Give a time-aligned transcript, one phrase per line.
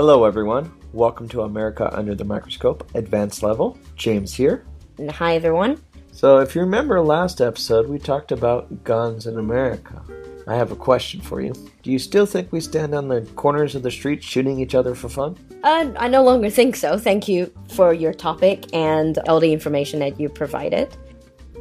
[0.00, 0.72] Hello, everyone.
[0.92, 3.76] Welcome to America Under the Microscope, Advanced Level.
[3.96, 4.64] James here.
[4.96, 5.82] And Hi, everyone.
[6.12, 10.00] So, if you remember last episode, we talked about guns in America.
[10.46, 11.52] I have a question for you.
[11.82, 14.94] Do you still think we stand on the corners of the street shooting each other
[14.94, 15.36] for fun?
[15.64, 16.96] Uh, I no longer think so.
[16.96, 20.96] Thank you for your topic and all the information that you provided.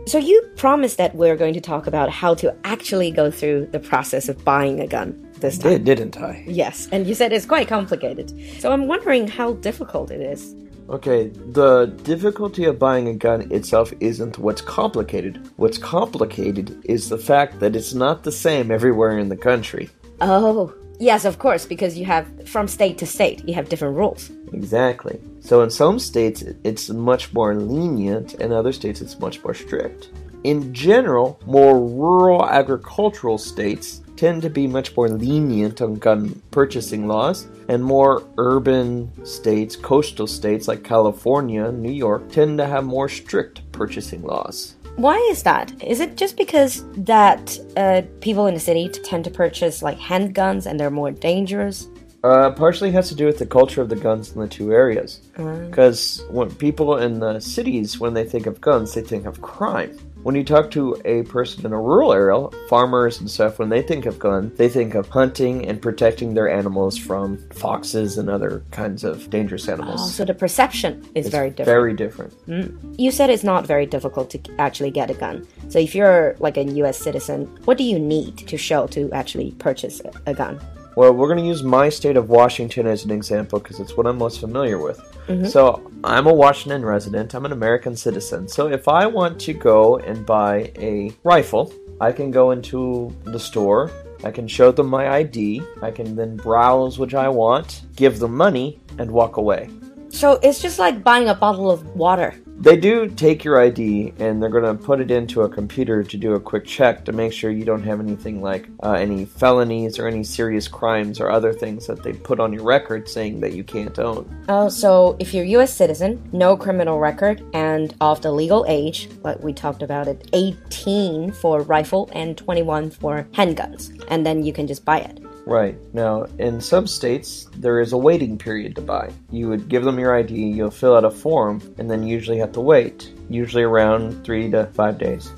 [0.06, 3.80] So, you promised that we're going to talk about how to actually go through the
[3.80, 5.72] process of buying a gun this time.
[5.72, 6.44] Did, didn't I?
[6.48, 8.34] Yes, and you said it's quite complicated.
[8.60, 10.56] So, I'm wondering how difficult it is.
[10.90, 15.50] Okay, the difficulty of buying a gun itself isn't what's complicated.
[15.58, 19.90] What's complicated is the fact that it's not the same everywhere in the country.
[20.22, 24.32] Oh, yes, of course, because you have from state to state, you have different rules.
[24.54, 25.20] Exactly.
[25.42, 30.10] So in some states it's much more lenient, and other states it's much more strict.
[30.46, 37.08] In general, more rural agricultural states tend to be much more lenient on gun purchasing
[37.08, 43.08] laws, and more urban states, coastal states like California, New York, tend to have more
[43.08, 44.76] strict purchasing laws.
[44.98, 45.72] Why is that?
[45.84, 50.66] Is it just because that uh, people in the city tend to purchase like handguns
[50.66, 51.88] and they're more dangerous?
[52.24, 55.22] Uh, partially has to do with the culture of the guns in the two areas.
[55.36, 59.96] Because when people in the cities, when they think of guns, they think of crime.
[60.24, 63.82] When you talk to a person in a rural area, farmers and stuff, when they
[63.82, 68.64] think of gun, they think of hunting and protecting their animals from foxes and other
[68.72, 70.02] kinds of dangerous animals.
[70.02, 71.66] Oh, so the perception is It's very different.
[71.66, 72.48] Very different.
[72.48, 72.96] Mm.
[73.00, 75.48] You said it's not very difficult to actually get a gun.
[75.70, 79.52] So if you're like a US citizen, what do you need to show to actually
[79.52, 80.60] purchase a gun?
[80.98, 84.08] Well, we're going to use my state of Washington as an example because it's what
[84.08, 84.98] I'm most familiar with.
[85.28, 85.46] Mm-hmm.
[85.46, 88.48] So, I'm a Washington resident, I'm an American citizen.
[88.48, 93.40] So, if I want to go and buy a rifle, I can go into the
[93.40, 93.92] store,
[94.24, 98.36] I can show them my ID, I can then browse which I want, give them
[98.36, 99.70] money, and walk away.
[100.18, 102.34] So it's just like buying a bottle of water.
[102.60, 106.18] They do take your ID and they're going to put it into a computer to
[106.18, 110.00] do a quick check to make sure you don't have anything like uh, any felonies
[110.00, 113.54] or any serious crimes or other things that they put on your record saying that
[113.54, 114.28] you can't own.
[114.50, 119.10] Oh, so if you're a US citizen, no criminal record, and of the legal age,
[119.22, 124.52] like we talked about it, 18 for rifle and 21 for handguns, and then you
[124.52, 125.20] can just buy it.
[125.48, 125.78] Right.
[125.94, 129.12] Now, in some states, there is a waiting period to buy.
[129.32, 132.52] You would give them your ID, you'll fill out a form, and then usually have
[132.54, 135.32] to wait, usually around three to five days.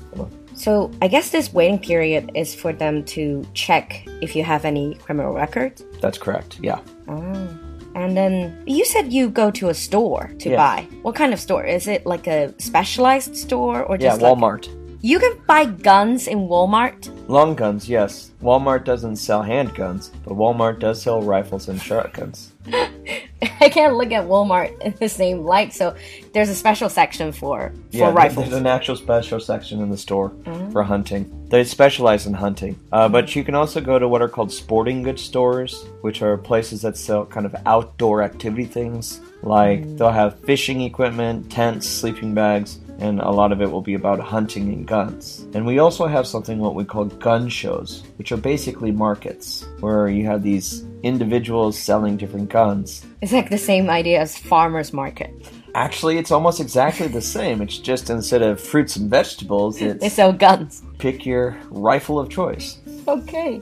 [0.54, 4.94] So I guess this waiting period is for them to check if you have any
[4.96, 5.84] criminal records.
[6.02, 6.80] That's correct, yeah.
[7.08, 7.48] Oh.
[7.94, 10.56] And then you said you go to a store to Yes.
[10.56, 10.86] buy.
[11.02, 11.64] What kind of store?
[11.64, 14.68] Is it like a specialized store or Yeah, just like Walmart.
[15.02, 17.08] You can buy guns in Walmart.
[17.26, 18.32] Long guns, yes.
[18.42, 22.52] Walmart doesn't sell handguns, but Walmart does sell rifles and shotguns.
[23.62, 25.96] I can't look at Walmart in the same light, so
[26.34, 28.50] there's a special section for for Yeah, rifles.
[28.50, 30.70] there's an actual special section in the store mm-hmm.
[30.70, 31.48] for hunting.
[31.48, 32.78] They specialize in hunting.
[32.92, 33.12] Uh, mm-hmm.
[33.12, 36.82] but you can also go to what are called sporting goods stores, which are places
[36.82, 39.20] that sell kind of outdoor activity things.
[39.42, 39.96] Like mm.
[39.96, 44.20] they'll have fishing equipment, tents, sleeping bags, and a lot of it will be about
[44.20, 45.46] hunting and guns.
[45.54, 50.08] And we also have something what we call gun shows, which are basically markets where
[50.08, 53.06] you have these individuals selling different guns.
[53.22, 55.30] It's like the same idea as farmers market.
[55.74, 57.62] Actually, it's almost exactly the same.
[57.62, 60.82] It's just instead of fruits and vegetables, it's They sell guns.
[60.98, 62.78] pick your rifle of choice.
[63.08, 63.60] Okay.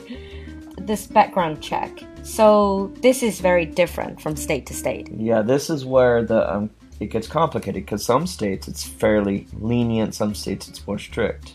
[0.79, 2.03] This background check.
[2.23, 5.09] So this is very different from state to state.
[5.17, 6.71] Yeah, this is where the um,
[7.01, 11.55] it gets complicated because some states it's fairly lenient, some states it's more strict.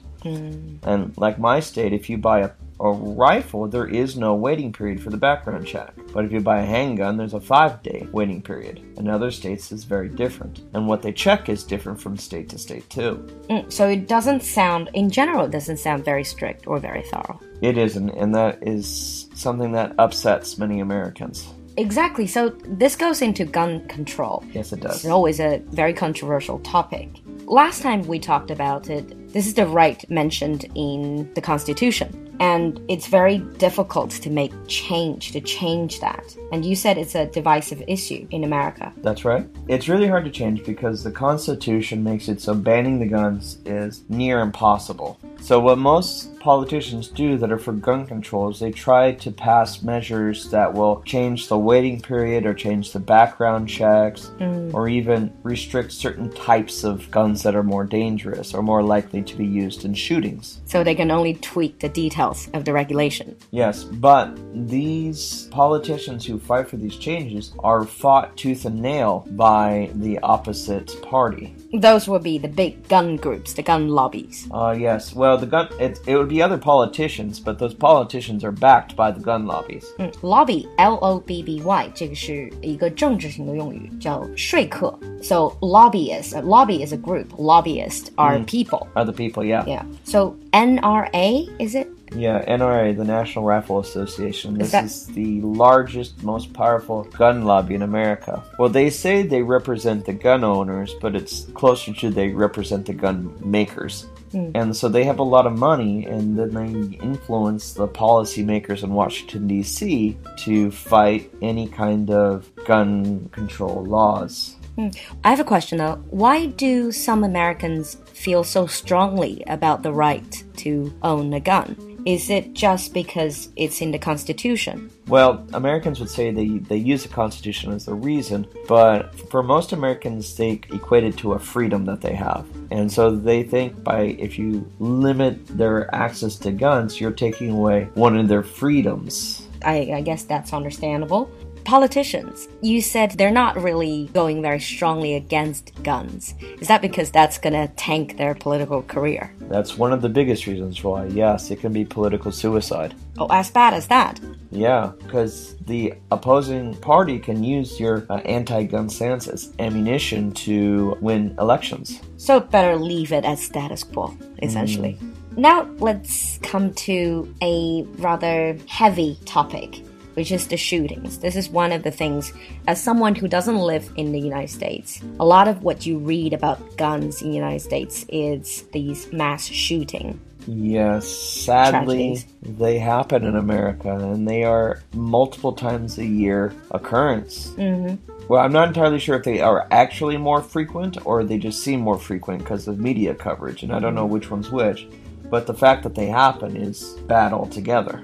[0.84, 5.02] And like my state, if you buy a, a rifle, there is no waiting period
[5.02, 5.94] for the background check.
[6.14, 8.82] But if you buy a handgun, there's a five day waiting period.
[8.98, 10.62] In other states, it's very different.
[10.74, 13.28] And what they check is different from state to state, too.
[13.50, 17.40] Mm, so it doesn't sound, in general, it doesn't sound very strict or very thorough.
[17.62, 21.54] It isn't, and that is something that upsets many Americans.
[21.78, 22.28] Exactly.
[22.28, 24.44] So this goes into gun control.
[24.52, 24.98] Yes, it does.
[24.98, 27.10] It's always a very controversial topic.
[27.46, 32.23] Last time we talked about it, this is the right mentioned in the Constitution.
[32.40, 36.36] And it's very difficult to make change, to change that.
[36.52, 38.92] And you said it's a divisive issue in America.
[38.98, 39.48] That's right.
[39.68, 44.04] It's really hard to change because the Constitution makes it so banning the guns is
[44.10, 45.20] near impossible.
[45.42, 49.82] So, what most politicians do that are for gun control is they try to pass
[49.82, 54.74] measures that will change the waiting period or change the background checks mm.
[54.74, 59.36] or even restrict certain types of guns that are more dangerous or more likely to
[59.36, 60.62] be used in shootings.
[60.66, 62.23] So they can only tweak the details
[62.55, 63.35] of the regulation.
[63.51, 69.91] Yes, but these politicians who fight for these changes are fought tooth and nail by
[69.97, 71.55] the opposite party.
[71.73, 74.47] Those would be the big gun groups, the gun lobbies.
[74.51, 75.13] Uh, yes.
[75.15, 79.11] Well, the gun it, it would be other politicians, but those politicians are backed by
[79.11, 79.85] the gun lobbies.
[79.99, 84.97] 嗯，lobby L O B B Y 这个是一个政治性的用语，叫说客。
[85.21, 87.27] So lobbyist, a lobby is a group.
[87.37, 88.87] Lobbyists are people.
[88.95, 89.65] Other people, yeah.
[89.67, 89.83] Yeah.
[90.05, 91.89] So NRA is it?
[92.16, 94.58] Yeah, NRA, the National Rifle Association.
[94.58, 98.44] This that- is the largest, most powerful gun lobby in America.
[98.60, 102.94] Well, they say they represent the gun owners, but it's closer to they represent the
[102.94, 104.08] gun makers.
[104.32, 104.50] Hmm.
[104.56, 108.94] And so they have a lot of money, and then they influence the policymakers in
[108.94, 110.18] Washington, D.C.
[110.38, 114.56] to fight any kind of gun control laws.
[114.76, 114.90] Hmm.
[115.24, 116.04] I have a question though.
[116.10, 121.93] Why do some Americans feel so strongly about the right to own a gun?
[122.06, 124.92] Is it just because it's in the Constitution?
[125.08, 129.72] Well, Americans would say they, they use the Constitution as the reason, but for most
[129.72, 132.46] Americans, they equate it to a freedom that they have.
[132.72, 137.90] And so they think by if you limit their access to guns, you're taking away
[137.94, 139.48] one of their freedoms.
[139.64, 141.32] I, I guess that's understandable.
[141.66, 146.36] Politicians, you said they're not really going very strongly against guns.
[146.60, 149.34] Is that because that's gonna tank their political career?
[149.42, 152.94] That's one of the biggest reasons why, yes, it can be political suicide.
[153.18, 154.20] Oh, as bad as that.
[154.52, 160.98] Yeah, because the opposing party can use your uh, anti gun stance as ammunition to
[161.02, 162.02] win elections.
[162.18, 165.00] So better leave it as status quo, essentially.
[165.38, 169.82] Now let's come to a rather heavy topic,
[170.14, 171.20] which is the shootings.
[171.20, 172.34] This is one of the things,
[172.68, 176.34] as someone who doesn't live in the United States, a lot of what you read
[176.34, 180.20] about guns in the United States is these mass shooting.
[180.46, 182.26] Yes, sadly, Tragedies.
[182.42, 187.52] they happen in America, and they are multiple times a year occurrence.
[187.52, 187.96] Mm-hmm.
[188.28, 191.82] Well, I'm not entirely sure if they are actually more frequent or they just seem
[191.82, 194.88] more frequent because of media coverage, and I don't know which one's which.
[195.30, 198.04] But the fact that they happen is bad altogether.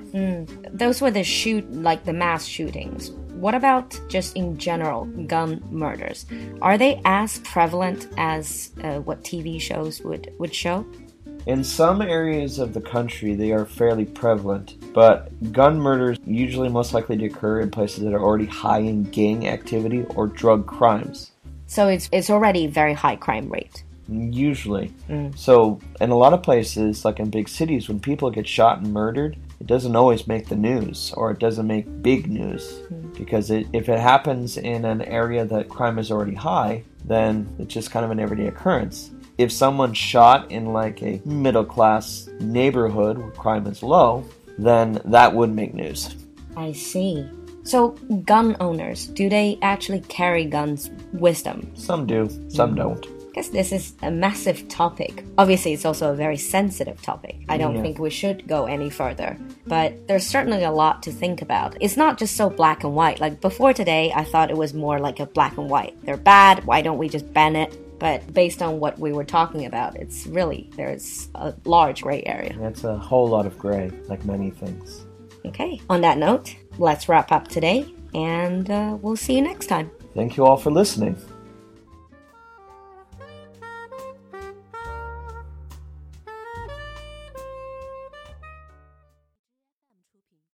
[0.72, 3.12] Those were the shoot, like the mass shootings.
[3.40, 6.26] What about just in general gun murders?
[6.62, 10.86] Are they as prevalent as uh, what TV shows would would show?
[11.46, 16.94] In some areas of the country, they are fairly prevalent, but gun murders usually most
[16.94, 21.32] likely to occur in places that are already high in gang activity or drug crimes.
[21.66, 23.84] So it's it's already very high crime rate.
[24.10, 24.92] Usually.
[25.08, 25.38] Mm.
[25.38, 28.92] So, in a lot of places, like in big cities, when people get shot and
[28.92, 32.64] murdered, it doesn't always make the news or it doesn't make big news.
[32.92, 33.18] Mm.
[33.18, 37.74] Because it, if it happens in an area that crime is already high, then it's
[37.74, 39.12] just kind of an everyday occurrence.
[39.38, 44.26] If someone's shot in like a middle class neighborhood where crime is low,
[44.58, 46.16] then that would make news.
[46.58, 47.30] I see.
[47.64, 47.90] So
[48.26, 51.72] gun owners, do they actually carry guns with them?
[51.76, 52.78] Some do, some mm.
[52.78, 53.19] don't.
[53.34, 55.24] Guess this is a massive topic.
[55.38, 57.38] Obviously, it's also a very sensitive topic.
[57.48, 57.82] I don't Yeah.
[57.84, 59.38] think we should go any further.
[59.68, 61.78] But there's certainly a lot to think about.
[61.80, 63.22] It's not just so black and white.
[63.22, 65.96] Like before today, I thought it was more like a black and white.
[66.04, 66.66] They're bad.
[66.66, 67.78] Why don't we just ban it?
[68.00, 72.56] But based on what we were talking about, it's really, there's a large gray area.
[72.62, 75.06] It's a whole lot of gray, like many things.
[75.46, 79.92] Okay, on that note, let's wrap up today and uh, we'll see you next time.
[80.16, 81.16] Thank you all for listening.